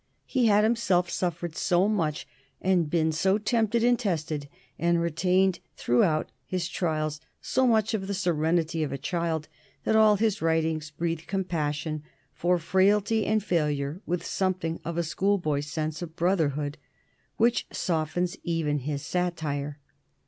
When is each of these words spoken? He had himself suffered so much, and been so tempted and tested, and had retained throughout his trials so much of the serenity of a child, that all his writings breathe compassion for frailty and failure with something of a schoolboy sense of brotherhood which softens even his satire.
He 0.25 0.47
had 0.47 0.63
himself 0.63 1.11
suffered 1.11 1.55
so 1.55 1.87
much, 1.87 2.27
and 2.59 2.89
been 2.89 3.11
so 3.11 3.37
tempted 3.37 3.83
and 3.83 3.99
tested, 3.99 4.49
and 4.79 4.97
had 4.97 5.03
retained 5.03 5.59
throughout 5.77 6.31
his 6.43 6.67
trials 6.67 7.21
so 7.39 7.67
much 7.67 7.93
of 7.93 8.07
the 8.07 8.15
serenity 8.15 8.81
of 8.81 8.91
a 8.91 8.97
child, 8.97 9.47
that 9.83 9.95
all 9.95 10.15
his 10.15 10.41
writings 10.41 10.89
breathe 10.89 11.27
compassion 11.27 12.01
for 12.33 12.57
frailty 12.57 13.27
and 13.27 13.43
failure 13.43 14.01
with 14.07 14.25
something 14.25 14.79
of 14.83 14.97
a 14.97 15.03
schoolboy 15.03 15.59
sense 15.59 16.01
of 16.01 16.15
brotherhood 16.15 16.79
which 17.37 17.67
softens 17.71 18.35
even 18.43 18.79
his 18.79 19.03
satire. 19.05 19.77